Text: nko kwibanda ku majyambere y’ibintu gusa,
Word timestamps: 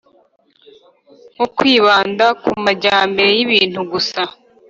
nko 1.33 1.45
kwibanda 1.55 2.25
ku 2.41 2.49
majyambere 2.65 3.29
y’ibintu 3.37 3.81
gusa, 3.91 4.21